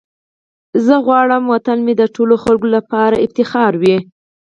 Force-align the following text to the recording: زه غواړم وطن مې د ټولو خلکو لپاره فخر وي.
زه 0.85 0.95
غواړم 1.05 1.43
وطن 1.53 1.77
مې 1.85 1.93
د 1.97 2.03
ټولو 2.15 2.35
خلکو 2.43 2.67
لپاره 2.75 3.15
فخر 3.35 3.71
وي. 3.81 3.97